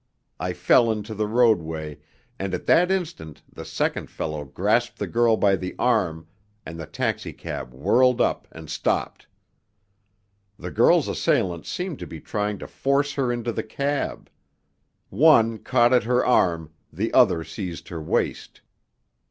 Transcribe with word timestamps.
I 0.39 0.53
fell 0.53 0.91
into 0.91 1.13
the 1.13 1.27
roadway, 1.27 1.99
and 2.39 2.55
at 2.55 2.65
that 2.65 2.89
instant 2.89 3.43
the 3.53 3.63
second 3.63 4.09
fellow 4.09 4.45
grasped 4.45 4.97
the 4.97 5.05
girl 5.05 5.37
by 5.37 5.55
the 5.55 5.75
arm 5.77 6.25
and 6.65 6.79
the 6.79 6.87
taxicab 6.87 7.71
whirled 7.71 8.19
up 8.19 8.47
and 8.51 8.67
stopped. 8.67 9.27
The 10.57 10.71
girl's 10.71 11.07
assailants 11.07 11.69
seemed 11.69 11.99
to 11.99 12.07
be 12.07 12.19
trying 12.19 12.57
to 12.57 12.67
force 12.67 13.13
her 13.13 13.31
into 13.31 13.51
the 13.51 13.61
cab. 13.61 14.27
One 15.11 15.59
caught 15.59 15.93
at 15.93 16.05
her 16.05 16.25
arm, 16.25 16.71
the 16.91 17.13
other 17.13 17.43
seized 17.43 17.89
her 17.89 18.01
waist. 18.01 18.61